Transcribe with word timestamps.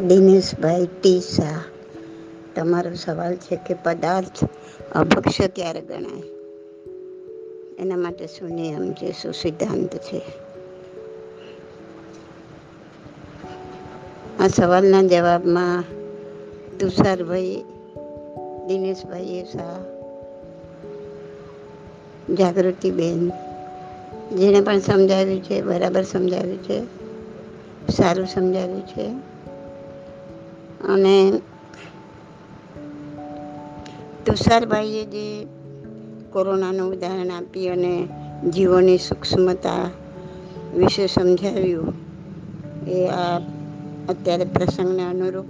Dineshbhai 0.00 0.86
T 0.86 1.20
Shah 1.20 1.60
તમારો 2.56 2.94
સવાલ 2.94 3.36
છે 3.36 3.56
કે 3.56 3.74
પદાર્થ 3.74 4.44
અભક્ષ 4.92 5.40
ક્યારે 5.54 5.80
ગણાય? 5.80 6.22
એના 7.78 7.96
માટે 7.96 8.26
શું 8.26 8.50
નિયમ 8.50 8.92
છે 8.92 9.12
શું 9.12 9.32
સિદ્ધાંત 9.32 9.96
છે. 9.96 10.22
આ 14.40 14.48
સવાલના 14.48 15.02
જવાબમાં 15.02 15.84
તુષારભાઈ 16.78 17.64
દિનેશભાઈ 18.66 19.44
શાહ 19.52 19.78
જાગૃતિબેન, 22.34 23.30
જેણે 24.36 24.60
પણ 24.60 24.78
સમજાવ્યું 24.78 25.44
છે, 25.44 25.62
બરાબર 25.62 26.02
સમજાવ્યું 26.02 26.62
છે, 26.62 26.82
સારું 27.92 28.26
સમજાવ્યું 28.26 28.86
છે. 28.86 29.33
અને 30.88 31.32
તુષારભાઈએ 34.26 35.04
જે 35.04 35.46
કોરોનાનું 36.32 36.92
ઉદાહરણ 36.92 37.30
આપી 37.30 37.68
અને 37.68 38.08
જીવોની 38.50 38.98
સૂક્ષ્મતા 38.98 39.90
વિશે 40.76 41.06
સમજાવ્યું, 41.06 41.94
એ 42.88 43.08
આ 43.08 43.40
અત્યારે 44.08 44.44
પ્રસંગને 44.44 45.04
અનુરૂપ 45.04 45.46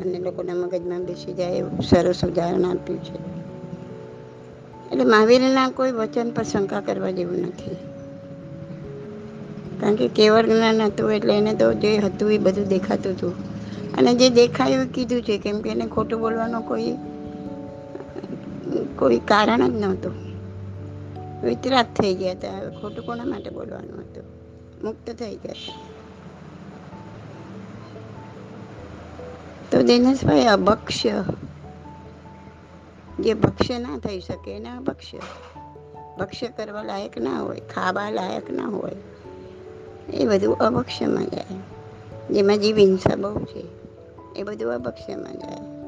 અને 0.00 0.18
લોકોના 0.18 0.54
મગજમાં 0.54 1.04
બેસી 1.04 1.32
જાય 1.32 1.56
એવું 1.56 1.82
સરસ 1.82 2.24
ઉદાહરણ 2.24 2.64
આપ્યું 2.64 3.04
છે. 3.04 3.12
એટલે 4.92 5.04
મહાવીરના 5.04 5.70
કોઈ 5.70 5.92
વચન 5.92 6.30
પર 6.30 6.42
શંકા 6.42 6.80
કરવા 6.80 7.10
જેવું 7.10 7.36
નથી. 7.36 7.76
કારણ 9.80 9.94
કે 9.94 10.08
કેવળ 10.08 10.46
જ્ઞાન 10.46 10.82
હતું 10.82 11.12
એટલે 11.12 11.38
એને 11.38 11.54
તો 11.54 11.72
જે 11.72 11.98
હતું 11.98 12.32
એ 12.32 12.38
બધું 12.38 12.68
દેખાતું 12.68 13.12
હતું. 13.12 13.51
અને 13.98 14.14
જે 14.14 14.28
દેખાયું 14.30 14.84
એ 14.84 14.88
કીધું 14.88 15.22
છે, 15.22 15.38
કેમ 15.38 15.60
કે 15.60 15.70
એને 15.70 15.86
ખોટું 15.86 16.20
બોલવાનો 16.20 16.60
કોઈ 16.60 16.92
કોઈ 18.98 19.18
કારણ 19.18 19.68
જ 19.68 19.80
નહોતું. 19.80 20.12
વિતરાગ 21.44 21.86
થઈ 22.00 22.14
ગયા 22.14 22.32
હતા, 22.32 22.58
હવે 22.58 22.70
ખોટું 22.70 23.06
કોના 23.06 23.24
માટે 23.24 23.50
બોલવાનું 23.50 24.00
હતું? 24.00 24.24
મુક્ત 24.84 25.10
થઈ 25.10 25.36
ગયા 25.36 25.52
હતા 25.52 25.80
તો 29.70 29.82
દિનેશભાઈ 29.82 30.46
અભક્ષ્ય 30.46 31.24
જે 33.20 33.34
ભક્ષ્ય 33.34 33.78
ના 33.78 33.98
થઈ 33.98 34.20
શકે 34.20 34.50
એને 34.50 34.68
અભક્ષ્ય 34.68 35.18
ભક્ષ્ય 36.18 36.48
કરવા 36.48 36.82
લાયક 36.82 37.18
ના 37.18 37.40
હોય, 37.40 37.60
ખાવા 37.74 38.10
લાયક 38.10 38.50
ના 38.50 38.66
હોય, 38.66 38.96
એ 40.12 40.26
બધું 40.26 40.58
અભક્ષ્યમાં 40.58 41.24
જાય. 41.24 41.60
જેમાં 42.30 42.58
જીવ 42.58 42.76
હિંસા 42.78 43.16
બહુ 43.16 43.44
છે. 43.44 43.81
એ 44.36 44.42
બધું 44.42 44.74
અભક્ષ્યમાં 44.74 45.32
જાય. 45.32 45.82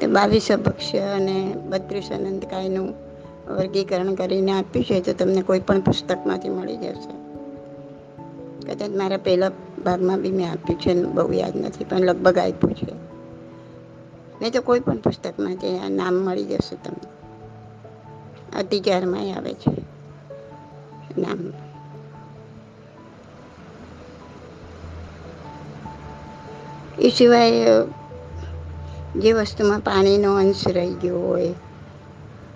તો 0.00 0.10
બાવીસ 0.10 0.52
અભક્ષ્ય 0.52 0.98
અને 0.98 1.54
બત્રીસ 1.68 2.12
અનંતકાયનું 2.12 2.94
વર્ગીકરણ 3.48 4.14
કરીને 4.14 4.52
આપ્યું 4.52 4.84
છે 4.84 5.00
તો 5.00 5.12
તમને 5.12 5.42
કોઈ 5.42 5.60
પણ 5.60 5.80
પુસ્તકમાંથી 5.80 6.48
મળી 6.48 6.76
જશે. 6.76 7.26
કદાચ 8.72 8.90
મારા 8.90 9.16
પહેલા 9.16 9.50
ભાગમાં 9.84 10.20
બી 10.20 10.30
મેં 10.30 10.50
આપ્યું 10.50 10.80
છે, 10.80 11.04
બહુ 11.04 11.32
યાદ 11.32 11.56
નથી, 11.56 11.84
પણ 11.84 11.98
લગભગ 11.98 12.38
આપ્યું 12.38 12.74
છે. 12.74 12.92
નહીં 14.40 14.52
તો 14.52 14.60
કોઈ 14.60 14.80
પણ 14.80 14.96
પુસ્તકમાં 14.96 15.56
જે 15.56 15.78
આ 15.78 15.88
નામ 15.88 16.14
મળી 16.14 16.44
જશે 16.44 16.76
તમને. 16.76 17.06
અતિચારમાં 18.58 19.20
આવે 19.20 19.54
છે, 19.54 19.72
નામ. 21.20 21.65
એ 27.00 27.08
સિવાય 27.10 27.52
જે 29.16 29.32
વસ્તુમાં 29.32 29.80
પાણીનો 29.80 30.36
અંશ 30.36 30.68
રહી 30.68 30.94
ગયો 30.94 31.18
હોય, 31.18 31.54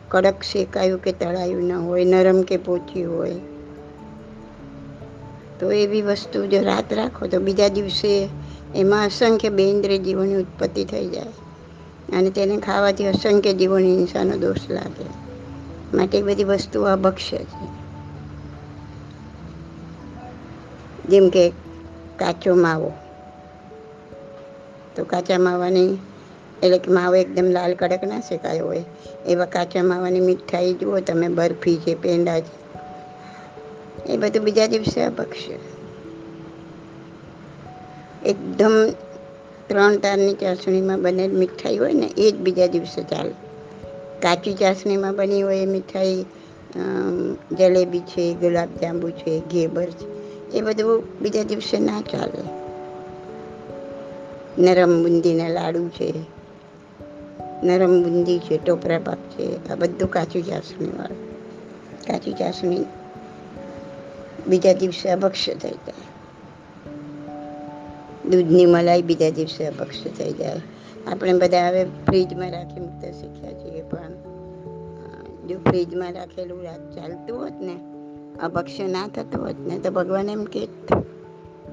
કડક 0.09 0.43
શેકાયું 0.43 1.01
કે 1.01 1.12
તળાયું 1.12 1.65
ન 1.65 1.73
હોય, 1.73 2.05
નરમ 2.05 2.43
કે 2.43 2.56
પોચી 2.56 3.05
હોય, 3.05 3.34
તો 5.61 5.73
એવી 5.73 6.03
વસ્તુ 6.03 6.47
જો 6.47 6.62
રાત 6.62 6.93
રાખો 6.93 7.27
તો 7.27 7.41
બીજા 7.41 7.69
દિવસે 7.69 8.29
એમાં 8.75 9.06
અસંખ્ય 9.06 9.49
બેન્દ્રિય 9.49 9.99
જીવોની 9.99 10.34
ઉત્પત્તિ 10.34 10.84
થઈ 10.84 11.09
જાય. 11.09 11.33
અને 12.17 12.31
તેને 12.31 12.56
ખાવાથી 12.56 13.06
અસંખ્ય 13.06 13.53
જીવોની 13.53 13.97
હિંસાનો 13.97 14.37
દોષ 14.37 14.71
લાગે. 14.71 15.31
માટે 15.97 16.23
બધી 16.23 16.45
વસ્તુ 16.45 16.83
અભક્ષ્ય 16.83 17.39
છે. 17.39 17.81
જેમ 21.09 21.29
કે 21.29 21.50
કાચો 22.19 22.55
માવો. 22.55 22.93
તો 24.97 25.05
કાચા 25.05 25.39
માવાની, 25.39 25.99
એટલે 26.62 26.78
કે 26.78 26.91
માવો 26.91 27.15
એકદમ 27.15 27.51
લાલ 27.51 27.75
કડક 27.75 28.05
ના 28.05 28.21
શેકાયો 28.21 28.67
હોય. 28.67 28.84
એવા 29.27 29.45
કાચા 29.45 29.83
માવાની 29.83 30.21
મીઠાઈ 30.21 30.75
જુઓ 30.75 31.01
તમે, 31.01 31.28
બરફી 31.28 31.77
છે, 31.77 31.95
પેંડા 31.95 32.41
છે. 32.41 32.55
એ 34.06 34.17
બધું 34.17 34.45
બીજા 34.45 34.67
દિવસે 34.67 35.00
અપક્ષે 35.03 35.59
એકદમ 38.27 38.75
ત્રણ 39.69 39.97
તારની 39.97 40.34
ચાસણીમાં 40.34 41.03
બનેલ 41.03 41.33
મીઠાઈ 41.33 41.79
હોય 41.79 41.93
ને, 41.93 42.09
એ 42.17 42.31
જ 42.31 42.37
બીજા 42.37 42.67
દિવસે 42.67 43.03
ચાલે. 43.03 43.34
કાચી 44.23 44.55
ચાસણીમાં 44.55 45.17
બની 45.17 45.43
હોય 45.43 45.56
એ 45.56 45.67
મીઠાઈ 45.67 46.27
જલેબી 47.59 48.00
છે, 48.00 48.34
ગુલાબજાંબુ 48.34 49.11
છે, 49.11 49.41
ઘેબર 49.41 49.91
છે, 49.91 50.06
એ 50.53 50.61
બધું 50.61 51.05
બીજા 51.23 51.43
દિવસે 51.43 51.79
ના 51.79 52.00
ચાલે. 52.00 52.43
નરમ 54.60 55.03
બુંદીના 55.03 55.48
લાડુ 55.48 55.88
છે, 55.88 56.12
નરમ 57.62 58.03
બુંદી 58.03 58.38
છે, 58.38 58.65
ટોપરા 58.65 58.98
પાક 58.98 59.19
છે, 59.19 59.69
આ 59.69 59.75
બધું 59.75 60.10
કાચું 60.10 60.43
ચાસણીવાળું 60.43 61.31
કાચી 62.06 62.32
ચાસણી 62.32 62.84
બીજા 64.47 64.72
દિવસે 64.72 65.10
અભક્ષ્ય 65.10 65.54
થઈ 65.54 65.70
જાય. 65.70 66.09
દૂધની 68.31 68.66
મલાઈ 68.66 69.03
બીજા 69.03 69.31
દિવસે 69.31 69.66
અભક્ષ્ય 69.66 70.10
થઈ 70.10 70.32
જાય. 70.32 70.60
આપણે 71.06 71.32
બધા 71.32 71.69
હવે 71.69 71.84
ફ્રીજમાં 71.84 72.50
રાખી 72.50 72.81
મૂકતા 72.81 73.10
શીખ્યા 73.10 73.53
છીએ, 73.53 73.82
પણ 73.82 74.12
જો 75.49 75.59
ફ્રીજમાં 75.59 76.12
રાખેલું 76.12 76.62
ચાલતું 76.94 77.41
હોત 77.41 77.56
ને 77.60 77.76
અભક્ષ્ય 78.43 78.87
ના 78.87 79.09
થતું 79.09 79.43
હોત 79.44 79.59
ને, 79.59 79.78
તો 79.78 79.91
ભગવાન 79.91 80.28
એમ 80.28 80.44
કે 80.44 80.66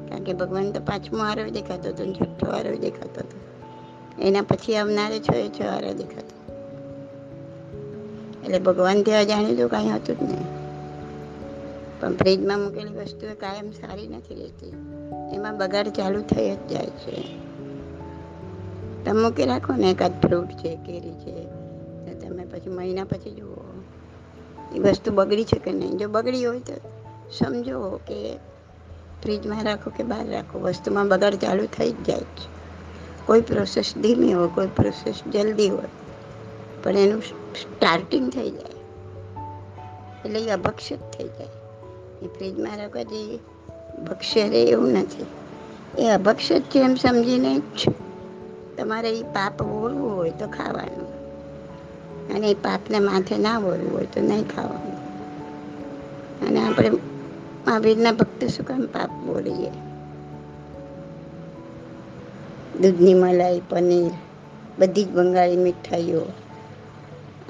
કારણ 0.09 0.23
કે 0.23 0.33
ભગવાન 0.33 0.71
તો 0.71 0.79
પાંચમો 0.79 1.19
આરો 1.19 1.49
દેખાતો 1.49 1.89
હતો 1.89 2.13
છઠ્ઠો 2.13 2.51
આરો 2.51 2.75
દેખાતો 2.75 3.21
હતો. 3.21 3.39
એના 4.21 4.41
પછી 4.41 4.75
આવનારે 4.75 5.19
છ 5.19 5.33
એ 5.33 5.49
છ 5.49 5.61
આરો 5.61 5.93
દેખાતો. 5.93 6.37
એટલે 8.43 8.59
ભગવાન 8.59 9.03
ત્યાં 9.03 9.25
જાણ્યું 9.25 9.57
તો 9.57 9.67
કાંઈ 9.67 9.89
હતું 9.89 10.19
જ 10.19 10.23
નહીં. 10.23 10.57
પણ 12.01 12.15
ફ્રીજમાં 12.15 12.59
મૂકેલી 12.59 12.93
વસ્તુ 12.93 13.27
કાયમ 13.39 13.71
સારી 13.71 14.07
નથી 14.07 14.35
રહેતી. 14.35 14.73
એમાં 15.35 15.57
બગાડ 15.57 15.87
ચાલુ 15.87 16.21
થઈ 16.21 16.55
જ 16.55 16.67
જાય 16.67 16.85
છે. 16.85 17.23
તમે 19.05 19.21
મૂકી 19.21 19.45
રાખો 19.45 19.73
ને 19.73 19.91
એકાદ 19.91 20.21
ફ્રૂટ 20.21 20.47
છે, 20.47 20.75
કેરી 20.75 21.13
છે, 21.13 21.43
તો 22.05 22.27
તમે 22.27 22.45
પછી 22.45 22.69
મહિના 22.69 23.03
પછી 23.03 23.31
જુઓ. 23.31 23.55
એ 24.75 24.79
વસ્તુ 24.79 25.11
બગડી 25.11 25.43
છે 25.43 25.59
કે 25.59 25.71
નહીં? 25.71 25.97
જો 25.97 26.09
બગડી 26.09 26.45
હોય 26.45 26.59
તો 26.59 26.73
સમજો 27.31 27.99
કે 28.07 28.37
ફ્રીજમાં 29.23 29.63
રાખો 29.63 29.89
કે 29.89 30.03
બહાર 30.03 30.29
રાખો, 30.29 30.59
વસ્તુમાં 30.59 31.07
બગાડ 31.07 31.35
ચાલુ 31.35 31.65
થઈ 31.65 31.91
જ 31.91 32.03
જાય 32.03 32.19
છે. 32.19 32.57
કોઈ 33.25 33.41
પ્રોસેસ 33.41 33.93
ધીમી 33.97 34.33
હોય, 34.33 34.47
કોઈ 34.47 34.67
પ્રોસેસ 34.67 35.21
જલ્દી 35.33 35.69
હોય, 35.69 35.87
પણ 36.83 36.97
એનું 36.97 37.21
સ્ટાર્ટિંગ 37.53 38.31
થઈ 38.31 38.49
જાય. 38.51 38.77
એટલે 40.25 40.39
એ 40.39 40.49
અભક્ષિત 40.49 40.99
થઈ 40.99 41.27
જાય. 41.27 41.47
એ 42.21 42.27
ફ્રીજમાં 42.27 42.77
રાખવા 42.77 43.03
જે 43.03 43.39
ભક્ષ્ય 44.09 44.49
રહે 44.49 44.63
એવું 44.63 44.91
નથી. 44.91 45.25
એ 45.97 46.09
અભક્ષિત 46.09 46.63
છે 46.63 46.79
એમ 46.79 46.95
સમજીને 46.95 47.59
જ 47.59 47.85
તમારે 48.77 49.19
એ 49.19 49.23
પાપ 49.23 49.63
બોલવું 49.63 50.15
હોય 50.15 50.29
તો 50.29 50.47
ખાવાનું. 50.47 51.17
અને 52.35 52.47
એ 52.47 52.53
પાપને 52.53 52.99
માથે 52.99 53.37
ના 53.37 53.59
બોલવું 53.59 53.93
હોય 53.93 54.05
તો 54.05 54.21
નહીં 54.21 54.55
ખાવાનું. 54.55 54.97
અને 56.47 56.67
આપણે 56.67 56.91
મહાવીરના 57.67 58.11
ભક્ત 58.11 58.43
શું 58.43 58.65
કામ 58.65 58.85
પાપ 58.85 59.09
બોલીએ. 59.09 59.69
દૂધની 62.81 63.13
મલાઈ, 63.13 63.61
પનીર, 63.69 64.11
બધી 64.79 65.03
જ 65.03 65.07
બંગાળી 65.07 65.57
મીઠાઈઓ. 65.57 66.21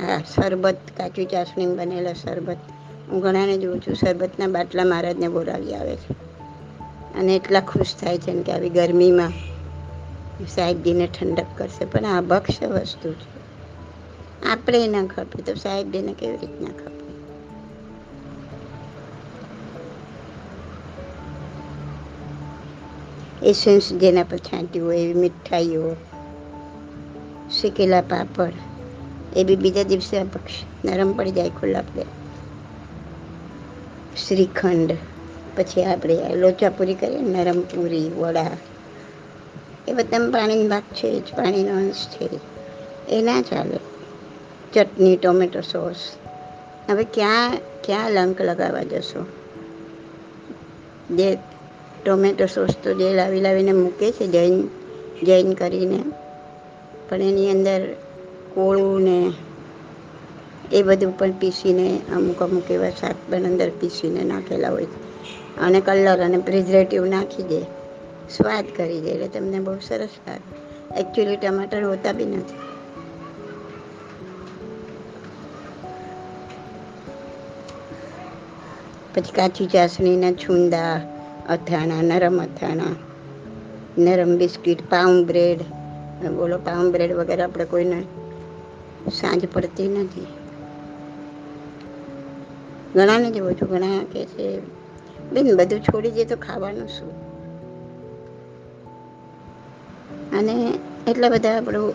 આ 0.04 0.20
શરબત, 0.36 0.78
કાચું 0.98 1.26
ચાસણી 1.26 1.66
બનેલા 1.66 2.14
શરબત. 2.14 2.58
હું 3.10 3.22
ઘણાને 3.22 3.58
જોઉં 3.58 3.80
છું, 3.80 3.94
શરબતના 3.94 4.48
બાટલા 4.48 4.86
મહારાજને 4.86 5.28
બોલાવી 5.28 5.76
આવે 5.76 5.96
છે. 5.96 6.14
અને 7.20 7.36
એટલા 7.36 7.60
ખુશ 7.60 7.96
થાય 7.96 8.18
છે 8.18 8.44
કે 8.44 8.52
આવી 8.52 8.70
ગરમીમાં 8.70 9.32
સાહેબજીને 10.56 11.08
ઠંડક 11.08 11.46
કરશે. 11.58 11.86
પણ 11.86 12.06
આ 12.06 12.22
ભક્ષ્ય 12.22 12.68
વસ્તુ 12.68 13.14
છે. 13.14 13.38
આપણે 14.50 14.88
ના 14.88 15.06
ખપે 15.06 15.42
તો 15.42 15.54
સાહેબજીને 15.54 16.14
કેવી 16.14 16.38
રીતના 16.38 16.68
ખપે? 16.68 16.97
એસેન્સ 23.48 23.94
જેના 23.94 24.24
પર 24.24 24.38
છાંટ્યું 24.38 24.88
હોય 24.88 24.98
એવી 24.98 25.14
મીઠાઈઓ 25.14 25.96
શેકેલા 27.62 28.02
પાપડ, 28.02 28.52
એ 29.36 29.44
બી 29.44 29.56
બીજા 29.56 29.84
દિવસે 29.84 30.20
નરમ 30.86 31.14
પડી 31.14 31.32
જાય 31.32 31.50
ખુલ્લા 31.50 31.82
પડે. 31.82 32.06
શ્રીખંડ, 34.28 34.92
પછી 35.58 35.84
આપણે 35.84 36.36
લોચા 36.36 36.70
પૂરી 36.70 36.94
કરીએ, 36.94 37.22
નરમ 37.22 37.62
પૂરી, 37.62 38.10
વડા. 38.10 38.52
એ 39.88 39.94
બધા 39.94 40.30
પાણીની 40.32 40.68
ભાગ 40.68 40.82
છે 40.82 41.20
જ 41.20 41.24
પાણીનો 41.24 41.76
અંશ 41.76 42.08
છે. 42.08 42.30
એ 43.10 43.22
ના 43.22 43.42
ચાલે. 43.42 43.80
ચટણી, 44.74 45.18
ટોમેટો 45.18 45.62
સોસ. 45.62 45.96
હવે 46.90 47.04
ક્યાં 47.04 47.58
ક્યાં 47.84 48.12
લંક 48.12 48.42
લગાવવા 48.42 48.84
જશો? 48.84 49.26
જે 51.16 51.38
ટોમેટો 52.06 52.46
સોસ 52.46 52.70
તો 52.84 52.94
જે 52.94 53.14
લાવી 53.14 53.42
લાવીને 53.42 53.72
મૂકે 53.72 54.12
છે, 54.12 54.28
જૈન 54.28 54.68
જૈન 55.24 55.54
કરીને. 55.54 56.04
પણ 57.10 57.22
એની 57.22 57.52
અંદર 57.52 57.94
કોળું 58.54 59.02
ને 59.02 59.32
એ 60.72 60.84
બધું 60.84 61.20
પણ 61.20 61.32
પીસીને 61.32 62.00
અમુક 62.16 62.44
અમુક 62.44 62.72
એવા 62.72 62.90
શાક 62.90 63.16
પણ 63.30 63.44
અંદર 63.44 63.70
પીસીને 63.70 64.24
નાખેલા 64.24 64.70
હોય 64.70 64.88
અને 65.62 65.82
કલર 65.82 66.20
અને 66.20 66.38
પ્રિઝર્વેટિવ 66.38 67.06
નાખી 67.06 67.44
દે. 67.44 67.62
સ્વાદ 68.38 68.66
કરી 68.78 69.02
દે, 69.02 69.10
એટલે 69.10 69.28
તમને 69.28 69.60
બહુ 69.60 69.78
સરસ 69.88 70.10
લાગે. 70.28 70.56
એકચ્યુઅલી 71.00 71.38
ટમાટર 71.38 71.84
હોતા 71.84 72.12
બી 72.12 72.26
નથી. 72.26 72.58
પછી 79.16 79.36
કાચી 79.36 79.66
ચાસણીના 79.66 80.32
છુંદા 80.32 81.17
અથાણા, 81.50 82.02
નરમ 82.02 82.42
અથાણા, 82.42 82.96
નરમ 83.98 84.38
બિસ્કિટ, 84.38 84.90
પાઉં 84.90 85.26
બ્રેડ. 85.26 85.62
બોલો, 86.28 86.58
પાઉં 86.58 86.92
બ્રેડ 86.92 87.14
વગેરે 87.14 87.42
આપણે 87.42 87.66
કોઈને 87.66 88.02
સાંજ 89.10 89.48
પડતી 89.54 89.88
નથી. 89.88 90.28
ઘણાને 92.96 93.32
જોઉં 93.32 93.54
છું 93.54 93.70
ઘણા 93.70 94.04
કે 94.12 94.26
છે, 94.26 94.60
બેન, 95.32 95.58
બધું 95.58 95.80
છોડી 95.80 96.12
દે 96.12 96.26
તો 96.26 96.36
ખાવાનું 96.36 96.88
શું? 96.88 97.28
અને 100.40 100.74
એટલા 101.08 101.30
બધા 101.30 101.58
આપણું 101.58 101.94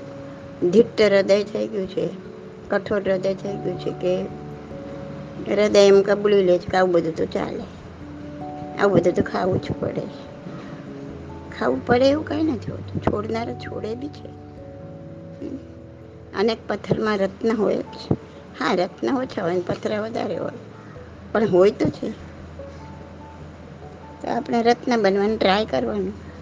ધીટ્ટ 0.71 1.01
હૃદય 1.01 1.43
થઈ 1.43 1.69
ગયું 1.69 1.87
છે, 1.87 2.09
કઠોર 2.69 3.01
હૃદય 3.01 3.35
થઈ 3.35 3.57
ગયું 3.57 3.81
છે 3.81 3.91
કે 3.91 4.23
હૃદય 5.55 5.87
એમ 5.87 6.03
કબૂલી 6.03 6.43
લે 6.43 6.59
છે 6.59 6.71
કે 6.71 6.77
આવું 6.77 6.93
બધું 6.93 7.17
તો 7.17 7.25
ચાલે. 7.25 7.82
આવું 8.79 8.95
બધું 8.95 9.15
તો 9.15 9.23
ખાવું 9.23 9.63
જ 9.63 9.73
પડે. 9.81 10.03
ખાવું 11.59 11.87
પડે 11.87 12.11
એવું 12.11 12.25
કંઈ 12.25 12.43
નથી 12.43 12.73
હોતું. 12.73 13.03
છોડનારા 13.03 13.55
છોડે 13.55 13.95
બી 13.95 14.09
છે. 14.09 14.43
અનેક 16.37 16.59
પથ્થરમાં 16.69 17.19
રત્ન 17.19 17.57
હોય 17.57 17.77
હા, 18.61 18.75
રત્ન 18.75 19.17
ઓછા 19.17 19.43
હોય 19.43 19.61
પથ્થર 19.61 20.01
વધારે 20.01 20.37
હોય. 20.37 20.53
પણ 21.33 21.49
હોય 21.49 21.71
તો 21.71 21.89
છે. 21.89 22.11
તો 24.23 24.29
આપણે 24.29 24.63
રત્ન 24.63 25.03
બનવાનું 25.03 25.39
ટ્રાય 25.39 25.65
કરવાનું. 25.65 26.33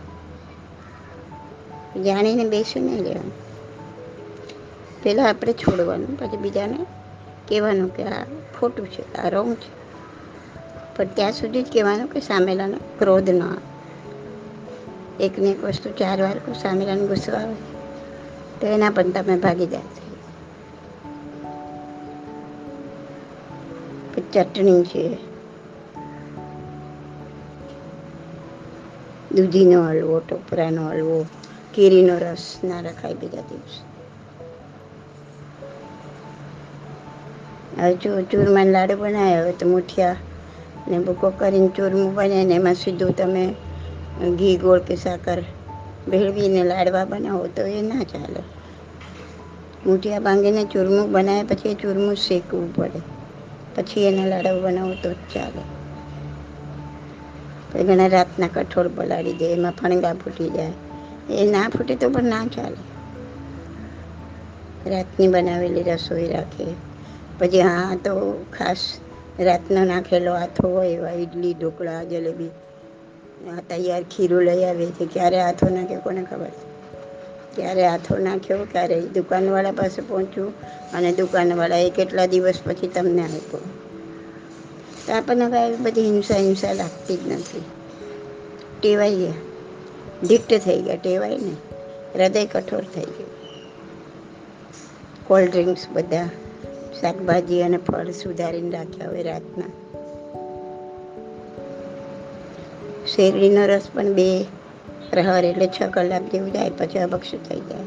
જાણીને 2.05 2.45
બેસી 2.45 2.81
નહીં 2.81 3.03
લેવાનું. 3.03 3.33
પહેલાં 5.03 5.29
આપણે 5.29 5.53
છોડવાનું, 5.53 6.19
પછી 6.19 6.37
બીજાને 6.37 6.87
કહેવાનું 7.49 7.97
કે 7.97 8.05
આ 8.05 8.25
ખોટું 8.61 8.87
છે, 8.87 9.15
આ 9.15 9.29
રોંગ 9.29 9.55
છે. 9.55 9.80
પણ 11.01 11.07
ત્યાં 11.15 11.33
સુધી 11.33 11.63
જ 11.63 11.67
કહેવાનું 11.73 12.09
કે 12.09 12.21
સામેલાનો 12.21 12.77
ક્રોધ 12.99 13.31
ન 13.31 13.43
આવે. 13.43 13.71
એકને 15.25 15.51
એક 15.51 15.65
વસ્તુ 15.65 15.91
ચાર 15.91 16.23
વાર 16.23 16.39
કોઈ 16.39 16.55
સામેલાને 16.55 17.07
ગુસ્સો 17.07 17.33
આવે, 17.33 17.55
તો 18.61 18.67
એના 18.67 18.91
પણ 18.91 19.11
તમે 19.11 19.37
ભાગીદાર 19.37 19.81
થઈ. 19.81 20.17
છે 24.17 24.31
ચટણી 24.33 24.83
છે. 24.83 25.19
દૂધીનો 29.33 29.83
હલવો, 29.83 30.21
ટોપરાનો 30.21 30.89
હલવો, 30.89 31.27
કેરીનો 31.75 32.19
રસ 32.19 32.61
ના 32.65 32.81
રખાય 32.81 33.15
બીજા 33.15 33.41
દિવસે. 33.41 33.91
હવે 37.83 38.23
ચૂરમાના 38.23 38.71
લાડુ 38.71 38.97
બનાવ્યા 38.97 39.43
હોય 39.43 39.53
તો 39.53 39.69
મુઠિયા 39.69 40.17
ને 40.91 40.99
ભૂકો 41.01 41.29
કરીને 41.33 41.69
ચૂરમું 41.71 42.11
બને 42.17 42.39
ને 42.45 42.55
એમાં 42.55 42.77
સીધું 42.77 43.13
તમે 43.15 43.45
ઘી 44.37 44.57
ગોળ 44.59 44.81
કે 44.83 44.95
સાકર 44.97 45.39
ભેળવીને 46.07 46.63
લાડવા 46.65 47.07
બનાવો 47.07 47.47
તો 47.51 47.63
એ 47.71 47.83
ના 47.83 48.05
ચાલે. 48.07 48.41
મૂઠિયા 49.85 50.21
ભાંગીને 50.21 50.63
ચૂરમું 50.67 51.11
બનાવે 51.13 51.43
પછી 51.51 51.71
એ 51.71 51.81
ચૂરમું 51.81 52.17
શેકવું 52.19 52.69
પડે. 52.73 53.01
પછી 53.75 54.07
એના 54.07 54.29
લાડવા 54.29 54.63
બનાવો 54.65 54.95
તો 55.03 55.11
જ 55.13 55.33
ચાલે. 55.33 55.63
પછી 57.69 57.85
ઘણા 57.85 58.09
રાતના 58.09 58.49
કઠોળ 58.49 58.89
પલાળી 58.91 59.35
દે, 59.35 59.53
એમાં 59.53 59.75
ફણગા 59.75 60.15
ફૂટી 60.17 60.51
જાય. 60.51 60.75
એ 61.35 61.47
ના 61.47 61.69
ફૂટે 61.71 61.95
તો 61.97 62.07
પણ 62.11 62.29
ના 62.29 62.47
ચાલે. 62.49 62.81
રાતની 64.85 65.29
બનાવેલી 65.29 65.83
રસોઈ 65.85 66.29
રાખે. 66.29 66.67
પછી 67.39 67.61
હા 67.61 67.97
તો 67.97 68.13
ખાસ 68.51 68.83
રાતનો 69.41 69.85
નાખેલો 69.85 70.33
આથો 70.33 70.69
હોય 70.69 70.89
એવા 70.89 71.11
ઇડલી 71.11 71.55
ઢોકળા, 71.55 72.05
જલેબી. 72.05 72.51
આ 73.57 73.61
તૈયાર 73.69 74.03
ખીરું 74.03 74.43
લઈ 74.43 74.65
આવે 74.65 74.87
છે. 74.87 75.07
ક્યારે 75.07 75.43
હાથો 75.43 75.69
નાખે 75.69 75.97
કોને 75.97 76.23
ખબર? 76.23 76.51
ક્યારે 77.57 77.87
હાથો 77.87 78.17
નાખ્યો, 78.19 78.59
ક્યારે 78.73 79.01
દુકાનવાળા 79.01 79.73
પાસે 79.73 80.03
પહોંચ્યું 80.03 80.53
અને 80.93 81.13
દુકાનવાળા 81.13 81.77
એ 81.77 81.91
કેટલા 81.91 82.27
દિવસ 82.27 82.55
પછી 82.65 82.89
તમને 82.89 83.23
આપ્યો? 83.23 83.61
તો 85.07 85.13
આપણને 85.13 85.51
કાંઈ 85.51 85.77
બધી 85.77 86.03
હિંસા 86.03 86.37
હિંસા 86.37 86.73
લાગતી 86.73 87.17
જ 87.17 87.33
નથી. 87.33 87.63
ટેવાઈ 88.81 89.17
ગયા 89.17 89.33
ઢીટ્ટ 90.27 90.55
થઈ 90.65 90.83
ગયા. 90.83 90.97
ટેવાય 90.97 91.39
ને 91.39 91.53
હૃદય 92.15 92.47
કઠોર 92.47 92.85
થઈ 92.95 93.03
ગયું. 93.03 93.31
કોલ્ડ 95.27 95.51
ડ્રિંક્સ 95.51 95.87
બધા 95.93 96.29
શાકભાજી 97.01 97.63
અને 97.63 97.77
ફળ 97.77 98.11
સુધારીને 98.11 98.71
રાખ્યા 98.71 99.09
હોય 99.09 99.23
રાતના. 99.23 99.65
શેરડીનો 103.07 103.67
રસ 103.67 103.89
પણ 103.95 104.13
બે 104.13 104.45
પ્રહર 105.11 105.45
એટલે 105.45 105.67
છ 105.67 105.83
કલાક 105.83 106.23
જેવું 106.23 106.53
જાય, 106.53 106.71
પછી 106.71 106.99
અભક્ષ 106.99 107.31
થઈ 107.31 107.61
જાય. 107.61 107.85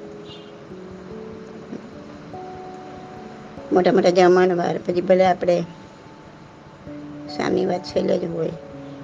મોટા 3.71 3.91
મોટા 3.91 4.09
જમણવાર 4.09 4.77
પછી 4.77 5.01
ભલે 5.01 5.25
આપણે 5.25 5.65
સામી 7.37 7.65
વાત 7.65 7.83
છેલ્લે 7.83 8.17
જ 8.17 8.25
હોય 8.25 8.49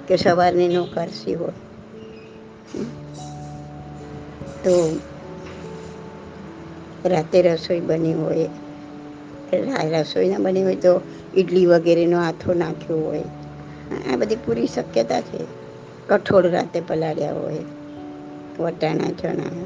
કે 0.08 0.16
સવારની 0.16 0.68
નોકરસી 0.68 1.34
હોય. 1.34 1.52
તો 4.64 5.00
રાતે 7.04 7.42
રસોઈ 7.42 7.80
બની 7.80 8.14
હોય 8.14 8.48
રસોઈ 9.56 10.28
ના 10.28 10.38
બની 10.38 10.64
હોય 10.64 10.76
તો 10.76 11.00
ઇડલી 11.34 11.66
વગેરેનો 11.66 12.18
આથો 12.18 12.54
નાખ્યો 12.54 12.98
હોય. 12.98 13.22
આ 14.12 14.16
બધી 14.16 14.36
પૂરી 14.36 14.66
શક્યતા 14.66 15.20
છે. 15.20 15.44
કઠોળ 16.08 16.50
રાતે 16.50 16.80
પલાળ્યા 16.80 17.32
હોય. 17.32 17.58
વટાણા 18.58 19.10
ચણા 19.22 19.64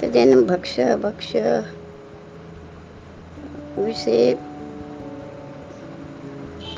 તો 0.00 0.10
જેને 0.10 0.34
ભક્ષ્ય 0.34 0.96
ભક્ષ્ય 0.96 1.62
વિશે 3.78 4.34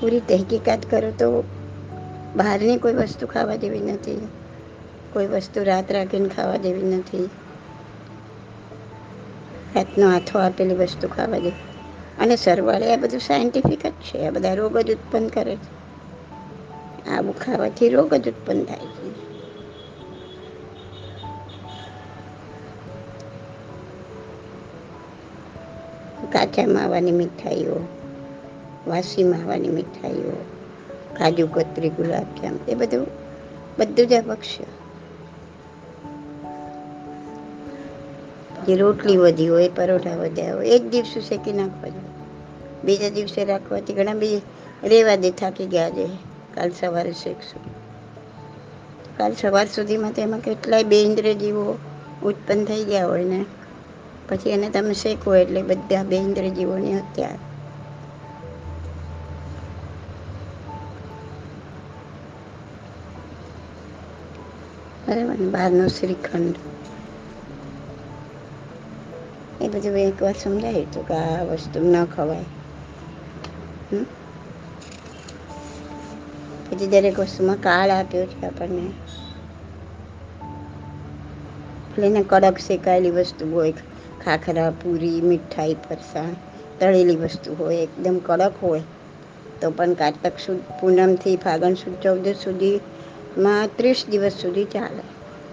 પૂરી 0.01 0.21
તહેકીકાત 0.21 0.91
કરો 0.91 1.11
તો 1.11 1.45
બહારની 2.37 2.77
કોઈ 2.77 2.95
વસ્તુ 2.95 3.27
ખાવા 3.27 3.57
જેવી 3.57 3.81
નથી. 3.81 4.29
કોઈ 5.13 5.27
વસ્તુ 5.27 5.65
રાત 5.65 5.93
રાખીને 5.93 6.29
ખાવા 6.29 6.57
જેવી 6.57 6.83
નથી. 6.83 7.31
રાતનો 9.77 10.11
હાથો 10.11 10.39
આપેલી 10.39 10.75
વસ્તુ 10.75 11.09
ખાવા 11.09 11.39
દે. 11.39 11.51
અને 12.19 12.37
સરવાળે 12.37 12.95
આ 12.95 12.97
બધું 12.97 13.21
સાયન્ટિફિક 13.21 13.87
જ 13.87 13.91
છે. 13.91 14.27
આ 14.27 14.31
બધા 14.31 14.55
રોગ 14.55 14.79
જ 14.79 14.91
ઉત્પન્ન 14.91 15.29
કરે 15.29 15.57
છે. 15.57 15.77
આવું 17.11 17.39
ખાવાથી 17.39 17.89
રોગ 17.89 18.15
જ 18.15 18.29
ઉત્પન્ન 18.29 18.65
થાય 18.65 18.79
છે. 18.79 19.27
કાચા 26.33 26.67
માવાની 26.67 27.13
મીઠાઈઓ, 27.13 27.77
વાસી 28.87 29.25
માવાની 29.25 29.69
મીઠાઈઓ, 29.69 30.45
કાજુ, 31.19 31.47
કતરી 31.47 31.89
ગુલાબજામ 31.89 32.59
એ 32.69 32.75
બધું 32.75 33.07
બધું 33.79 34.07
જ 34.07 34.13
અપક્ષ્ય 34.13 34.66
જે 38.67 38.77
રોટલી 38.77 39.17
વધી 39.17 39.49
હોય, 39.49 39.69
પરોઠા 39.69 40.17
વધ્યા 40.17 40.55
હોય 40.55 40.71
એક 40.71 40.85
દિવસે 40.91 41.21
શેકી 41.21 41.53
નાખવા 41.53 41.89
જોઈએ 41.89 42.15
બીજા 42.85 43.09
દિવસે 43.09 43.45
રાખવાથી 43.45 43.93
ઘણા 43.93 44.15
બી 44.15 44.43
રેવા 44.85 45.17
દે, 45.17 45.31
થાકી 45.31 45.67
ગયા 45.67 45.91
છે 45.91 46.07
કાલ 46.55 46.71
સવારે 46.71 47.13
શેકશું. 47.13 47.65
કાલ 49.19 49.33
સવાર 49.33 49.67
સુધીમાં 49.67 50.13
તેમાં 50.13 50.41
કેટલાય 50.41 50.83
બે 50.83 51.03
ઇન્દ્રજીવો 51.03 51.67
ઉત્પન્ન 52.23 52.65
થઈ 52.65 52.85
ગયા 52.85 53.07
હોય 53.07 53.25
ને, 53.25 53.41
પછી 54.29 54.51
એને 54.51 54.69
તમે 54.71 54.95
શેકો 54.95 55.35
એટલે 55.35 55.63
બધા 55.63 56.03
બે 56.03 56.17
ઇન્દ્રજીવોની 56.17 56.95
હત્યા. 56.95 57.39
બરાબર 65.07 65.37
બહારનો 65.51 65.87
શ્રીખંડ. 65.89 66.57
એ 69.77 69.79
બધું 69.79 69.93
મેં 69.93 70.09
એકવાર 70.09 70.35
સમજાવ્યું 70.35 70.87
હતું 70.87 71.05
કે 71.07 71.15
આ 71.15 71.43
વસ્તુ 71.51 71.79
ન 71.83 71.97
ખવાય 72.07 72.47
હમ? 73.91 74.05
પછી 76.69 76.89
દરેક 76.89 77.19
વસ્તુમાં 77.19 77.61
કાળ 77.61 77.91
આપ્યો 77.91 78.27
છે 78.27 78.47
આપણને 78.47 78.85
એટલે 81.89 82.07
એને 82.07 82.23
કડક 82.23 82.59
શેકાયેલી 82.59 83.15
વસ્તુ 83.19 83.45
હોય 83.53 83.73
ખાખરા 84.25 84.71
પૂરી 84.81 85.21
મીઠાઈ 85.23 85.77
ફરસાણ 85.85 86.35
તળેલી 86.81 87.17
વસ્તુ 87.17 87.55
હોય 87.55 87.81
એકદમ 87.83 88.19
કડક 88.21 88.57
હોય 88.61 88.83
તો 89.61 89.71
પણ 89.71 89.95
કારતક 89.95 90.37
સુદ 90.39 90.59
પૂનમથી 90.81 91.37
ફાગણ 91.37 91.75
સુદ 91.75 91.95
ચૌદસ 92.03 92.43
સુધીમાં 92.43 93.71
ત્રીસ 93.77 94.01
દિવસ 94.09 94.37
સુધી 94.41 94.65
ચાલે 94.65 95.05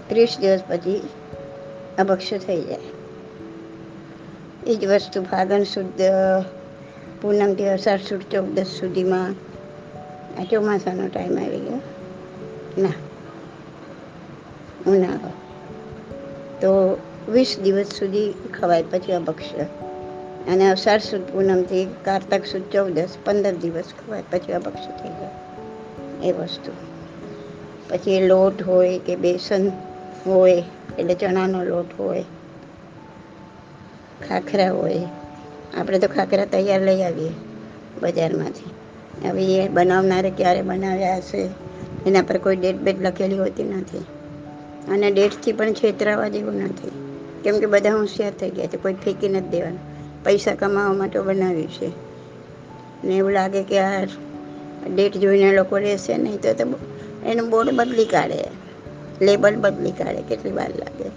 ત્રીસ 0.10 0.34
દિવસ 0.40 0.62
પછી 0.70 1.00
અભક્ષ્ય 1.98 2.38
થઈ 2.38 2.62
જાય 2.64 3.03
એ 4.68 4.76
જ 4.76 4.86
વસ્તુ 4.86 5.24
ફાગણ 5.24 5.64
સુદ 5.64 6.02
પૂનમથી 7.22 7.70
અષાઢ 7.70 8.00
સુદ 8.00 8.22
ચૌદસ 8.22 8.66
સુધીમાં 8.66 9.30
આ 10.42 10.44
ચોમાસાનો 10.44 11.08
ટાઈમ 11.08 11.38
આવી 11.40 11.60
ગયો. 11.60 11.82
ના. 12.78 12.90
ઉનાળો 14.88 15.32
તો 16.62 16.98
વીસ 17.32 17.60
દિવસ 17.64 17.86
સુધી 17.86 18.34
ખવાય, 18.60 18.84
પછી 18.84 19.12
અભક્ષ્ય 19.12 19.64
અને 20.52 20.72
અષાઢ 20.72 21.00
સુદ, 21.00 21.22
પૂનમથી 21.22 21.88
કારતક 22.06 22.46
સુદ 22.46 22.62
ચૌદસ 22.74 23.10
પંદર 23.26 23.54
દિવસ 23.54 23.84
ખવાય, 23.84 24.24
પછી 24.32 24.54
અભક્ષ્ય 24.54 25.04
થઈ 25.04 25.10
જાય. 25.10 26.28
એ 26.28 26.32
વસ્તુ. 26.32 26.72
પછી 27.90 28.28
લોટ 28.28 28.64
હોય 28.64 29.00
કે 29.00 29.16
બેસન 29.16 29.72
હોય, 30.26 30.64
એટલે 31.00 31.16
ચણાનો 31.16 31.64
લોટ 31.64 32.00
હોય. 32.00 32.24
ખાખરા 34.30 34.72
હોય. 34.72 35.02
આપણે 35.78 36.00
તો 36.00 36.08
ખાખરા 36.08 36.46
તૈયાર 36.46 36.82
લઈ 36.82 37.02
આવીએ 37.02 37.32
બજારમાંથી. 38.02 38.70
હવે 39.30 39.46
એ 39.46 39.68
બનાવનારે 39.68 40.30
ક્યારે 40.30 40.62
બનાવ્યા 40.62 41.18
હશે? 41.18 41.50
એના 42.08 42.22
પર 42.22 42.38
કોઈ 42.38 42.56
ડેટ 42.56 42.76
બેટ 42.76 43.02
લખેલી 43.02 43.38
હોતી 43.38 43.64
નથી. 43.64 44.06
અને 44.92 45.12
ડેટથી 45.12 45.52
પણ 45.52 45.74
છેતરાવા 45.74 46.28
જેવું 46.28 46.54
નથી. 46.54 46.92
કેમ 47.44 47.60
કે 47.60 47.66
બધા 47.66 47.98
હોશિયાર 47.98 48.32
થઈ 48.32 48.50
ગયા 48.50 48.68
છે, 48.68 48.78
કોઈ 48.78 48.94
ફેંકી 48.94 49.30
નથી 49.30 49.50
દેવાનું. 49.50 49.80
પૈસા 50.24 50.56
કમાવા 50.56 50.94
માટે 50.94 51.20
બનાવ્યું 51.20 51.72
છે. 51.72 51.92
ને 53.08 53.18
એવું 53.18 53.32
લાગે 53.32 53.64
કે 53.64 53.80
આ 53.80 54.04
ડેટ 54.96 55.18
જોઈને 55.18 55.56
લોકો 55.56 55.78
રહેશે 55.78 56.18
નહીં 56.18 56.42
તો 56.42 56.54
તો 56.54 56.80
એનું 57.26 57.50
બોર્ડ 57.50 57.70
બદલી 57.74 58.06
કાઢે. 58.06 58.44
લેબલ 59.22 59.56
બદલી 59.56 59.92
કાઢે, 59.92 60.22
કેટલી 60.22 60.52
વાર 60.52 60.70
લાગે. 60.70 61.10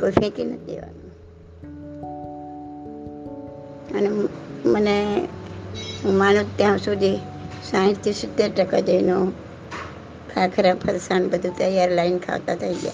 કોઈ 0.00 0.10
ફેંકી 0.10 0.44
નથી 0.44 0.66
દેવાનું. 0.66 1.05
અને 3.94 4.08
મને 4.64 5.28
હું 6.04 6.14
માનું 6.14 6.56
ત્યાં 6.56 6.78
સુધી 6.78 7.20
સાહીઠથી 7.70 8.12
સિત્તેર 8.12 8.50
ટકા 8.50 8.80
જઈનો 8.80 9.32
ખાખરા, 10.34 10.74
ફરસાણ 10.74 11.28
બધું 11.28 11.58
તૈયાર 11.58 11.90
લાઈન 11.90 12.18
ખાતા 12.18 12.54
થઈ 12.54 12.74
ગયા. 12.74 12.92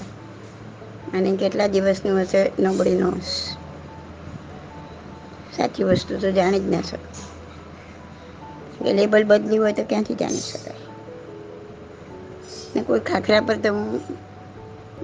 અને 1.14 1.37
કેટલા 1.37 1.66
દિવસનું 1.66 2.20
હશે 2.20 2.52
નબળીનો 2.58 3.12
સાચી 5.56 5.82
વસ્તુ 5.82 6.18
તો 6.18 6.30
જાણી 6.30 6.61
જ 6.61 6.70
ના 6.70 6.80
શકે 6.80 7.32
લેબલ 8.92 9.25
બદલી 9.25 9.58
હોય 9.58 9.72
તો 9.72 9.84
ક્યાંથી 9.84 10.14
જાણી 10.14 10.37
શકાય? 10.37 10.75
ને 12.76 12.82
કોઈ 12.82 13.00
ખાખરા 13.00 13.40
પર 13.40 13.56
તો 13.56 13.75
હું 13.75 14.00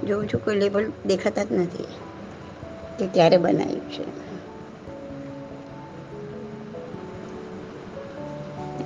જોઉં 0.07 0.27
છું, 0.27 0.45
કોઈ 0.45 0.55
લેબલ 0.55 0.91
દેખાતા 1.05 1.43
જ 1.43 1.51
નથી 1.51 1.85
કે 2.99 3.07
ક્યારે 3.07 3.37
બનાવ્યું 3.37 3.91
છે. 3.91 4.28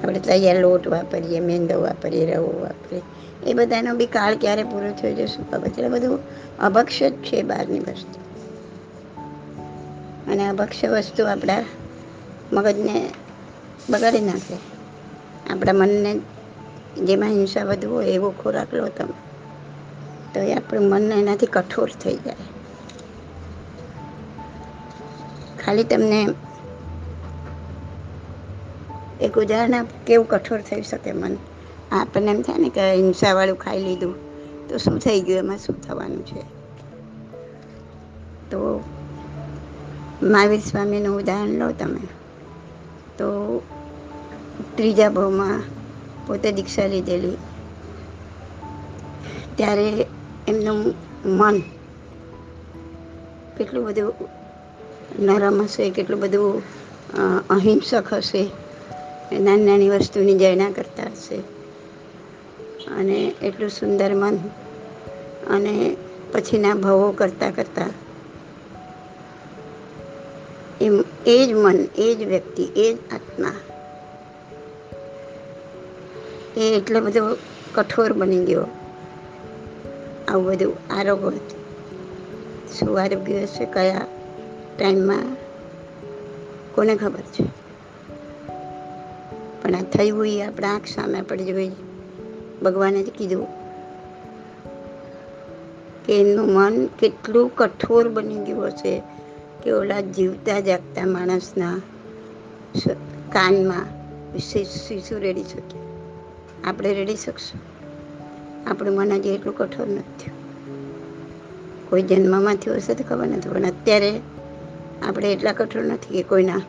આપણે 0.04 0.20
તૈયાર 0.20 0.60
લોટ 0.60 0.88
વાપરીએ, 0.88 1.40
મેંદો 1.40 1.82
વાપરીએ, 1.82 2.36
રવો 2.36 2.60
વાપરીએ. 2.62 3.02
એ 3.46 3.54
બધાનો 3.54 3.96
બી 3.96 4.06
કાળ 4.06 4.36
ક્યારે 4.36 4.64
પૂરો 4.64 4.92
થયો 4.92 5.14
છે 5.16 5.28
શું 5.28 5.52
ખબર? 5.52 5.68
એટલે 5.68 5.90
બધું 5.90 6.20
અભક્ષ 6.60 7.04
જ 7.04 7.14
છે 7.14 7.44
બહારની 7.44 7.80
વસ્તુ. 7.80 8.24
અને 10.32 10.50
અભક્ષ 10.50 10.86
વસ્તુ 10.86 11.26
આપણા 11.26 11.66
મગજને 12.54 13.10
બગાડી 13.90 14.22
નાખે. 14.22 14.58
આપણા 15.50 15.74
મનને 15.74 16.16
જેમાં 17.04 17.30
હિંસા 17.30 17.64
વધુ 17.64 17.90
હોય 17.92 18.06
એવો 18.06 18.32
ખોરાક 18.32 18.74
લો 18.74 18.88
તમે. 18.88 19.14
તો 20.34 20.40
એ 20.40 20.54
આપણું 20.54 20.90
મન 20.90 21.12
એનાથી 21.12 21.46
કઠોર 21.46 21.90
થઈ 21.90 22.16
જાય. 22.16 22.36
ખાલી 25.66 25.84
તમને 25.84 26.28
એક 29.22 29.40
ઉદાહરણ 29.40 29.74
આપ 29.74 29.88
કેવું 30.08 30.28
કઠોર 30.30 30.62
થઈ 30.62 30.82
શકે 30.82 31.12
મન? 31.12 31.38
આપણને 31.92 32.32
એમ 32.32 32.42
થાય 32.42 32.58
ને 32.58 32.70
કે 32.70 32.94
હિંસાવાળું 32.94 33.58
ખાઈ 33.58 33.80
લીધું, 33.80 34.16
તો 34.70 34.78
શું 34.78 35.00
થઈ 35.00 35.22
ગયું? 35.22 35.40
એમાં 35.40 35.58
શું 35.58 35.82
થવાનું 35.82 36.26
છે? 36.26 36.42
તો 38.52 38.84
મહાવીર 40.22 40.60
સ્વામીનું 40.60 41.18
ઉદાહરણ 41.18 41.50
લો 41.50 41.72
તમે. 41.72 42.08
તો 43.18 43.60
ત્રીજા 44.76 45.10
ભાવમાં 45.10 45.62
પોતે 46.28 46.52
દીક્ષા 46.52 46.88
લીધેલી. 46.88 47.38
ત્યારે 49.56 50.06
એમનું 50.48 50.94
મન 51.26 51.60
કેટલું 53.58 53.86
બધું 53.86 54.14
નરમ 55.20 55.62
હશે, 55.62 55.90
કેટલું 55.90 56.20
બધું 56.20 56.62
અહિંસક 57.50 58.14
હશે. 58.14 58.50
નાની 59.40 59.64
નાની 59.64 59.90
વસ્તુની 59.90 60.36
જયના 60.36 60.72
કરતા 60.72 61.04
હશે. 61.04 61.36
અને 62.88 63.34
એટલું 63.42 63.70
સુંદર 63.70 64.14
મન 64.14 64.38
અને 65.50 65.98
પછીના 66.32 66.74
ભવો 66.74 67.12
કરતાં 67.12 67.56
કરતાં 67.56 67.90
એમ, 70.82 71.04
એ 71.26 71.48
જ 71.48 71.54
મન, 71.54 71.76
એ 71.98 72.16
જ 72.16 72.24
વ્યક્તિ, 72.24 72.64
એ 72.76 72.94
જ 72.94 72.98
આત્મા. 73.14 73.56
એ 76.58 76.76
એટલો 76.78 77.02
બધો 77.02 77.38
કઠોર 77.76 78.14
બની 78.14 78.46
ગયો. 78.46 78.68
આવું 80.28 80.46
બધું 80.46 80.74
આરોગ્ય 80.94 81.38
શું 82.80 83.02
આરોગ્ય 83.02 83.44
હશે, 83.44 83.66
કયા 83.66 84.02
ટાઈમમાં 84.80 85.36
કોને 86.76 86.96
ખબર 86.96 87.20
છે? 87.20 87.63
પણ 89.64 89.76
આ 89.76 89.82
થયું 89.94 90.28
એ 90.28 90.42
આપણા 90.42 90.76
આંખ 90.76 90.86
સામે 90.86 91.20
આપણે 91.20 91.44
જોઈ 91.44 91.72
ભગવાને 92.64 93.04
જ 93.04 93.10
કીધું 93.10 93.48
કે 96.06 96.20
એનું 96.22 96.54
મન 96.54 96.86
કેટલું 97.00 97.52
કઠોર 97.56 98.10
બની 98.10 98.44
ગયું 98.46 98.66
હશે 98.66 98.94
કે 99.64 99.72
ઓલા 99.72 100.02
જીવતા 100.02 100.60
જાગતા 100.60 101.06
માણસના 101.06 101.74
કાનમાં 103.32 103.86
શીશુ 104.40 105.20
રેડી 105.20 105.44
શકે. 105.44 105.80
આપણે 106.64 106.94
રેડી 106.94 107.16
શકશું. 107.16 107.62
આપણું 108.70 108.96
મન 108.96 109.12
હજી 109.12 109.30
એટલું 109.30 109.56
કઠોર 109.58 109.88
નથી 109.88 110.32
કોઈ 111.90 112.02
જન્મમાં 112.02 112.56
થયું 112.56 112.78
હશે 112.78 112.94
તો 112.94 113.04
ખબર 113.04 113.28
નથી, 113.28 113.50
પણ 113.50 113.66
અત્યારે 113.66 114.12
આપણે 115.08 115.34
એટલા 115.34 115.54
કઠોર 115.54 115.84
નથી 115.84 116.14
કે 116.14 116.24
કોઈના 116.24 116.62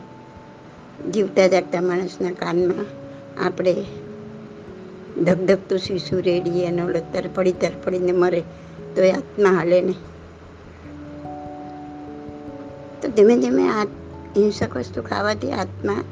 જીવતા 1.02 1.46
જાગતા 1.46 1.80
માણસના 1.80 2.30
કાનમાં 2.30 2.86
આપણે 3.46 3.84
ધગધગતું 5.24 5.78
શીશુ 5.78 6.20
રેડીએ 6.20 6.66
એનો 6.66 6.88
તરફડી 6.92 7.52
તરફડીને 7.52 8.12
મરે, 8.12 8.40
તો 8.96 9.02
એ 9.02 9.12
આત્મા 9.12 9.50
હાલે 9.50 9.80
નહીં. 9.80 9.96
તો 13.02 13.08
ધીમે 13.08 13.36
ધીમે 13.36 13.68
આ 13.68 13.84
હિંસક 14.36 14.76
વસ્તુ 14.76 15.02
ખાવાથી 15.02 15.52
આત્મા 15.52 16.04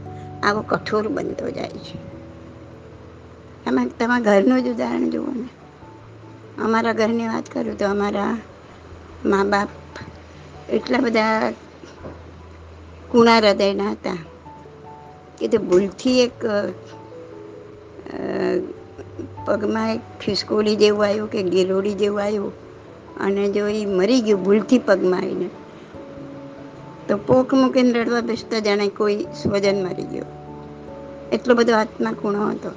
આવો 0.42 0.60
કઠોર 0.60 1.08
બનતો 1.08 1.50
જાય 1.50 1.68
છે. 1.68 1.98
એમાં 3.66 3.88
તમારા 3.98 4.24
ઘરનું 4.24 4.64
જ 4.64 4.68
ઉદાહરણ 4.68 5.10
જુઓ 5.10 5.26
ને. 5.26 5.48
અમારા 6.62 6.92
ઘરની 6.92 7.28
વાત 7.28 7.52
કરું 7.52 7.78
તો 7.78 7.86
અમારા 7.86 8.36
મા 9.24 9.44
બાપ 9.44 9.68
એટલા 10.70 10.98
બધા 10.98 11.52
કુણા 13.08 13.36
હૃદયના 13.36 13.90
હતા. 13.90 14.31
કે 15.42 15.48
તે 15.48 15.58
ભૂલથી 15.58 16.20
એક 16.20 16.44
પગમાં 19.46 19.94
એક 19.94 20.00
ખિસકોલી 20.20 20.76
જેવું 20.76 21.06
આવ્યું 21.06 21.30
કે 21.30 21.42
ગેલોડી 21.42 21.94
જેવું 21.94 22.22
આવ્યું 22.22 22.52
અને 23.20 23.48
જો 23.48 23.66
એ 23.68 23.86
મરી 23.86 24.20
ગયું 24.20 24.44
ભૂલથી 24.44 24.78
પગમાં 24.78 25.20
આવીને, 25.20 25.48
તો 27.08 27.16
પોક 27.16 27.54
મૂકીને 27.54 27.92
રડવા 27.92 28.20
બેસતા 28.20 28.58
જાણે 28.58 28.88
કોઈ 28.88 29.26
સ્વજન 29.42 29.82
મરી 29.84 30.02
ગયો. 30.02 30.28
એટલો 31.32 31.54
બધો 31.54 31.74
આત્મા 31.74 32.12
ખૂણો 32.12 32.46
હતો. 32.50 32.70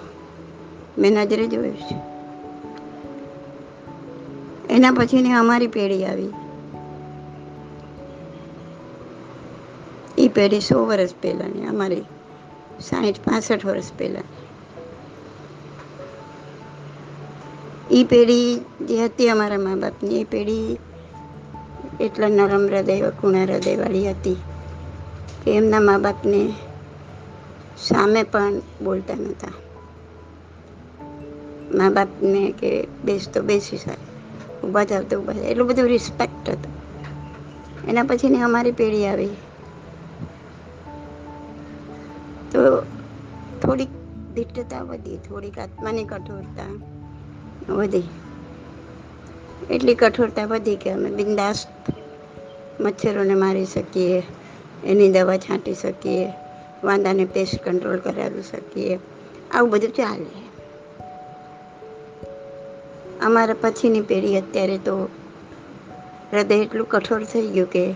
મેં 0.97 1.11
નજરે 1.11 1.47
જોયો 1.47 1.71
છે. 1.71 1.95
એના 4.73 4.91
પછીની 4.91 5.31
અમારી 5.33 5.67
પેઢી 5.67 6.05
આવી. 6.05 6.31
એ 10.17 10.27
પેઢી 10.27 10.59
સો 10.59 10.85
વર્ષ 10.85 11.15
પહેલાંની, 11.21 11.67
અમારી. 11.67 12.03
સાઠ 12.79 13.17
પાસઠ 13.17 13.65
વર્ષ 13.65 13.93
પહેલાં. 13.97 14.23
એ 17.91 18.03
પેઢી 18.03 18.55
જે 18.81 19.05
હતી 19.05 19.29
અમારા 19.29 19.57
મા 19.57 19.75
બાપની, 19.75 20.21
એ 20.21 20.23
પેઢી 20.23 20.77
એટલા 21.99 22.27
નરમ 22.27 22.65
હૃદય 22.65 23.11
કુણા 23.21 23.43
હૃદયવાળી 23.43 24.11
હતી 24.11 24.37
કે 25.43 25.55
એમના 25.55 25.79
મા 25.79 25.97
બાપને 25.97 26.53
સામે 27.77 28.23
પણ 28.23 28.53
બોલતા 28.83 29.15
નહોતા. 29.15 29.47
મા 31.77 31.89
બાપને 31.89 32.53
કે 32.59 32.87
બેસતો 33.03 33.41
બેસી 33.41 33.77
શકે 33.77 34.05
ઊભા 34.67 34.83
જાવ 34.83 35.03
તો 35.03 35.21
ઊભા 35.21 35.33
જાય 35.33 35.47
એટલું 35.47 35.67
બધું 35.67 35.85
રિસ્પેક્ટ 35.85 36.49
હતું. 36.49 36.75
એના 37.89 38.03
પછીની 38.03 38.41
અમારી 38.41 38.71
પેઢી 38.71 39.05
આવી. 39.07 39.29
તો 42.55 42.81
થોડીક 43.61 43.89
દિટ્ટતા 44.35 44.81
વધી, 44.81 45.17
થોડીક 45.17 45.59
આત્માની 45.59 46.03
કઠોરતા 46.03 46.79
વધી. 47.69 48.03
એટલી 49.69 49.95
કઠોરતા 49.95 50.45
વધી 50.45 50.75
કે 50.75 50.91
અમે 50.91 51.09
બિંદાસ 51.09 51.67
મચ્છરોને 52.79 53.35
મારી 53.35 53.65
શકીએ, 53.65 54.23
એની 54.83 55.11
દવા 55.11 55.37
છાંટી 55.37 55.73
શકીએ, 55.73 56.31
વાંદાને 56.83 57.25
પેસ્ટ 57.25 57.63
કંટ્રોલ 57.63 57.97
કરાવી 57.97 58.41
શકીએ. 58.41 58.99
આવું 59.51 59.69
બધું 59.69 59.89
ચાલે. 59.89 60.45
અમારા 63.25 63.55
પછીની 63.61 64.01
પેઢી 64.01 64.37
અત્યારે 64.37 64.77
તો 64.77 65.09
હૃદય 66.33 66.55
એટલું 66.55 66.89
કઠોર 66.89 67.23
થઈ 67.23 67.47
ગયું 67.47 67.69
કે 67.69 67.93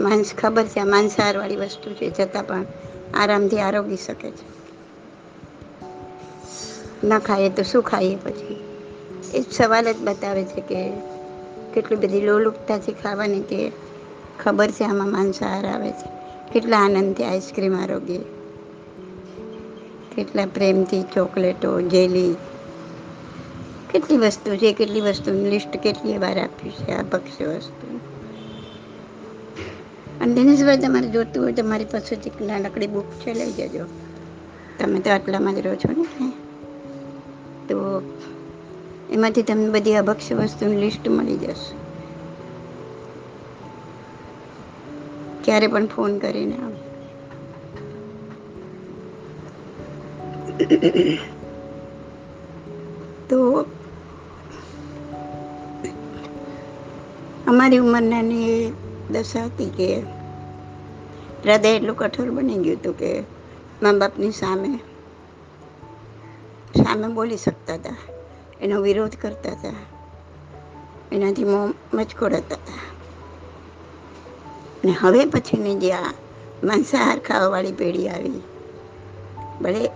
માણસ 0.00 0.34
ખબર 0.38 0.64
છે, 0.64 0.80
આ 0.80 0.84
માંસાહારવાળી 0.84 1.56
વસ્તુ 1.56 1.94
છે 1.94 2.10
છતાં 2.10 2.44
પણ 2.44 2.66
આરામથી 3.14 3.60
આરોગી 3.60 3.96
શકે 3.96 4.30
છે. 4.30 4.58
ન 7.06 7.18
ખાઈએ 7.18 7.48
તો 7.48 7.62
શું 7.62 7.82
ખાઈએ 7.82 8.16
પછી? 8.16 8.56
એ 9.34 9.42
સવાલ 9.52 9.92
જ 9.92 9.96
બતાવે 9.96 10.44
છે 10.44 10.60
કે 10.60 10.90
કેટલી 11.74 11.96
બધી 11.96 12.20
લોલુપતા 12.20 12.78
છે 12.78 12.92
ખાવાની 12.92 13.40
કે 13.40 13.72
ખબર 14.44 14.70
છે 14.70 14.84
આમાં 14.84 15.10
માંસાહાર 15.10 15.66
આવે 15.66 15.90
છે. 15.90 16.18
કેટલા 16.52 16.78
આનંદથી 16.78 17.24
આઈસ્ક્રીમ 17.24 17.80
આરોગીએ 17.80 18.20
કેટલા 20.16 20.46
પ્રેમથી 20.46 21.02
ચોકલેટો, 21.02 21.80
જેલી. 21.80 22.36
કેટલી 23.92 24.16
વસ્તુ 24.16 24.56
છે, 24.56 24.72
કેટલી 24.72 25.00
વસ્તુની 25.00 25.50
લિસ્ટ 25.50 25.76
કેટલી 25.76 26.18
વાર 26.18 26.38
આપ્યું 26.38 26.74
છે 26.74 26.92
આ 26.92 27.02
ભક્ષ્ય 27.02 27.44
વસ્તુ. 27.44 28.07
અને 30.28 30.36
દિનેશભાઈ 30.36 30.78
તમારે 30.78 31.08
જોતું 31.08 31.42
હોય 31.42 31.52
તો 31.52 31.62
મારી 31.64 31.84
પાસેથી 31.84 32.46
નાનકડી 32.46 32.86
બુક 32.86 33.04
છે, 33.04 33.32
લઈ 33.34 33.52
જજો. 33.52 33.84
તમે 34.78 35.00
તો 35.00 35.10
આટલામાં 35.10 35.54
જ 35.54 35.58
રહો 35.58 35.74
છો 35.74 35.92
ને 35.92 36.32
તો 37.68 38.02
એમાંથી 39.10 39.42
તમને 39.42 39.68
બધી 39.68 39.94
અભક્ષ્ય 39.94 40.34
વસ્તુની 40.34 40.76
લિસ્ટ 40.76 41.08
મળી 41.08 41.36
જશે. 41.36 41.76
ક્યારે 45.44 45.66
પણ 45.66 45.86
ફોન 45.86 46.18
કરીને 46.18 46.56
આવો. 46.56 46.76
તો 53.28 53.66
અમારી 57.46 57.78
ઉંમરનાની 57.78 58.44
એ 58.50 58.72
દશા 59.10 59.44
હતી 59.44 59.70
કે 59.76 60.17
હૃદય 61.44 61.76
એટલું 61.76 61.96
કઠોર 61.96 62.30
બની 62.30 62.54
ગયું 62.54 62.76
હતું 62.76 62.98
કે 62.98 63.20
મા 63.82 63.92
બાપની 63.92 64.30
સામે 64.30 64.78
સામે 66.76 67.14
બોલી 67.14 67.36
શકતા 67.36 67.74
હતા. 67.74 67.96
એનો 68.60 68.80
વિરોધ 68.80 69.16
કરતા 69.16 69.50
હતા. 69.50 69.74
એનાથી 71.12 71.44
મોં 71.44 71.74
મચકોડાતા 71.94 72.54
હતા. 72.54 72.78
ને 74.84 74.94
હવે 75.00 75.24
પછીની 75.24 75.74
જે 75.74 75.92
આ 75.92 76.12
માંસાહાર 76.64 77.18
ખાવાવાળી 77.18 77.72
પેઢી 77.72 78.08
આવી, 78.08 78.40
ભલે 79.62 79.90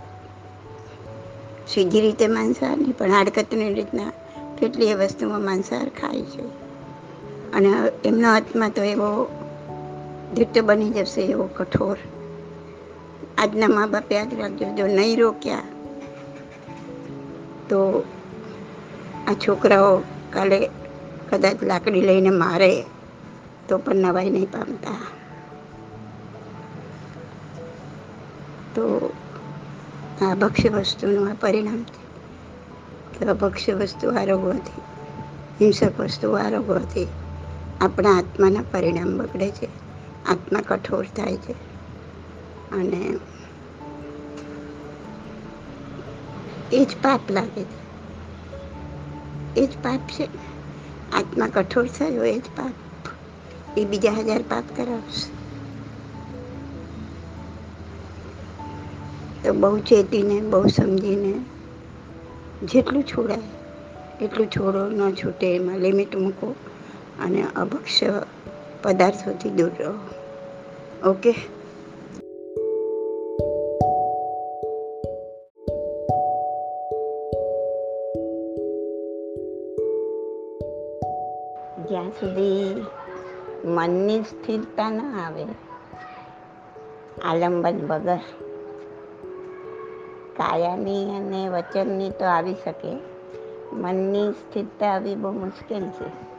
સીધી 1.68 2.00
રીતે 2.00 2.26
માંસાહાર 2.26 2.78
નહીં, 2.78 2.98
પણ 2.98 3.11
હાડકતની 3.11 3.74
રીતના 3.74 4.12
કેટલી 4.59 4.87
એ 4.87 4.94
વસ્તુમાં 4.94 5.40
માંસાહાર 5.40 5.88
ખાય 5.88 6.22
છે. 6.22 6.42
અને 7.52 7.68
એમનો 8.05 8.28
હાથમાં 8.28 8.70
તો 8.70 8.83
એવો 8.83 9.09
દિટ્ટ 10.35 10.59
બની 10.64 10.90
જશે 10.90 11.23
એવો 11.23 11.47
કઠોર. 11.47 11.99
આજના 13.38 13.68
મા 13.68 13.87
બાપ 13.87 14.12
યાદ 14.12 14.35
રાખજો 14.35 14.66
જો 14.77 14.87
નહીં 14.87 15.18
રોક્યા, 15.18 15.62
તો 17.68 18.05
આ 19.29 19.35
છોકરાઓ 19.35 20.03
કાલે 20.31 20.71
કદાચ 21.31 21.62
લાકડી 21.62 22.01
લઈને 22.01 22.31
મારે, 22.31 22.85
તો 23.68 23.79
પણ 23.79 23.97
નવાઈ 23.97 24.31
નહીં 24.31 24.51
પામતા. 24.51 24.97
તો 28.75 29.12
આ 30.23 30.35
ભક્ષ્ય 30.35 30.68
વસ્તુનું 30.68 31.31
આ 31.31 31.37
પરિણામ 31.40 31.81
છે. 31.83 32.03
તો 33.18 33.31
અભક્ષ્ય 33.31 33.75
વસ્તુ 33.75 34.11
આરોગવાથી 34.11 34.83
હિંસક 35.61 36.01
વસ્તુ 36.01 36.33
આરોગવાથી 36.33 37.07
આપણા 37.81 38.18
આત્માના 38.18 38.64
પરિણામ 38.73 39.18
બગડે 39.18 39.51
છે. 39.51 39.68
આત્મા 40.26 40.61
કઠોર 40.61 41.04
થાય 41.04 41.37
છે. 41.37 41.52
અને 42.72 43.18
એ 46.72 46.85
જ 46.85 46.88
પાપ 47.02 47.20
લાગે 47.30 47.64
છે. 47.64 47.82
એ 49.56 49.66
જ 49.66 49.70
પાપ 49.82 50.00
છે. 50.00 50.24
આત્મા 51.12 51.48
કઠોર 51.48 51.87
થયો 51.87 52.24
એ 52.24 52.38
જ 52.38 52.42
પાપ. 52.42 52.74
એ 53.78 53.85
બીજા 53.85 54.12
હજાર 54.12 54.42
પાપ 54.42 54.64
કરાવશે. 54.76 55.42
તો 59.42 59.52
બહુ 59.52 59.78
ચેતીને, 59.78 60.40
બહુ 60.40 60.66
સમજીને 60.66 61.35
જેટલું 62.66 63.02
છોડાય, 63.02 63.42
એટલું 64.24 64.46
છોડો, 64.46 64.90
ન 64.90 65.14
છૂટે, 65.14 65.54
એમાં 65.56 65.78
લિમિટ 65.78 66.16
મૂકો 66.16 66.54
અને 67.24 67.44
અભક્ષ્ય 67.56 68.22
પદાર્થોથી 68.83 69.51
દૂર 69.51 69.71
રહો. 69.79 69.95
ઓકે 71.11 71.33
જ્યાં 81.83 82.11
સુધી 82.11 82.87
મનની 83.64 84.23
સ્થિરતા 84.23 84.90
ન 84.90 85.01
આવે, 85.21 85.45
આલંબન 87.25 87.87
વગર, 87.88 88.21
કાયાની 90.37 91.16
અને 91.16 91.49
વચનની 91.49 92.11
તો 92.11 92.25
આવી 92.25 92.55
શકે. 92.64 92.99
મનની 93.73 94.33
સ્થિરતા 94.33 94.87
આવી 94.87 95.14
બહુ 95.14 95.33
મુશ્કેલ 95.33 95.88
છે. 95.88 96.32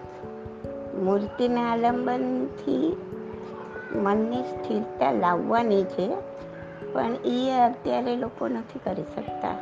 મૂર્તિના 1.01 1.71
આલંબનથી 1.71 2.97
મનની 3.95 4.43
સ્થિરતા 4.43 5.11
લાવવાની 5.11 5.83
છે, 5.83 6.15
પણ 6.93 7.15
એ 7.25 7.51
અત્યારે 7.51 8.15
લોકો 8.15 8.47
નથી 8.47 8.79
કરી 8.79 9.03
શકતા. 9.15 9.55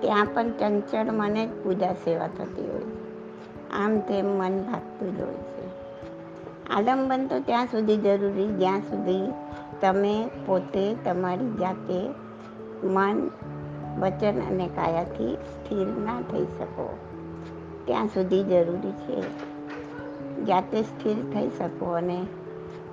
ત્યાં 0.00 0.26
પણ 0.34 0.52
ચંચળ 0.52 1.04
મને 1.12 1.46
જ 1.46 1.48
પૂજા 1.64 1.92
સેવા 1.92 2.26
થતી 2.26 2.66
હોય 2.70 2.80
છે. 2.80 3.08
આમ 3.70 4.00
તેમ 4.00 4.26
મન 4.26 4.62
ભાગતું 4.62 5.16
જ 5.16 5.20
હોય 5.20 5.34
છે. 5.34 5.68
આલંબન 6.70 7.26
તો 7.26 7.40
ત્યાં 7.40 7.66
સુધી 7.66 7.96
જરૂરી, 7.96 8.46
જ્યાં 8.46 8.80
સુધી 8.80 9.32
તમે 9.80 10.30
પોતે 10.46 10.94
તમારી 10.94 11.50
જાતે 11.60 12.10
મન, 12.84 13.30
વચન 14.00 14.40
અને 14.40 14.66
કાયાથી 14.66 15.34
સ્થિર 15.34 15.86
ના 15.86 16.20
થઈ 16.20 16.44
શકો. 16.44 16.98
ત્યાં 17.84 18.06
સુધી 18.06 18.44
જરૂરી 18.44 18.92
છે. 18.92 19.48
જાતે 20.46 20.82
સ્થિર 20.82 21.16
થઈ 21.34 21.48
શકો 21.48 21.86
અને 21.86 22.26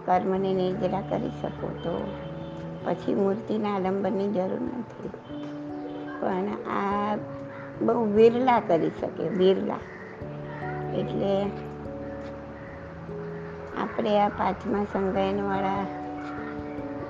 કર્મને 0.06 0.54
નિર્જરા 0.54 1.02
કરી 1.02 1.30
શકો 1.42 1.68
તો 1.68 2.08
પછી 2.86 3.16
મૂર્તિના 3.16 3.76
આલંબનની 3.76 4.28
જરૂર 4.32 4.62
નથી. 4.62 5.10
પણ 6.22 6.48
આ 6.72 7.16
બહુ 7.82 8.06
વિરલા 8.06 8.60
કરી 8.60 8.92
શકે 9.02 9.30
વિરલા 9.30 9.80
એટલે 10.98 11.44
આપણે 13.82 14.20
આ 14.20 14.28
પાંચમા 14.28 14.84
સંગાયનવાળા 14.84 15.86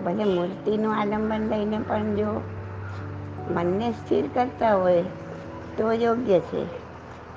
ભલે 0.06 0.24
મૂર્તિનું 0.24 0.96
આલંબન 0.96 1.50
લઈને 1.50 1.80
પણ 1.88 2.16
જો 2.16 2.42
મનને 3.52 3.92
સ્થિર 3.92 4.26
કરતા 4.34 4.76
હોય 4.76 5.04
તો 5.78 5.92
યોગ્ય 5.92 6.40
છે. 6.40 6.66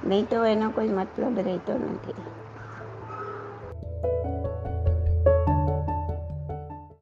નહીં 0.07 0.27
તો 0.31 0.45
એનો 0.45 0.71
કોઈ 0.71 0.89
મતલબ 0.89 1.39
રહેતો 1.39 1.73
નથી. 1.73 2.15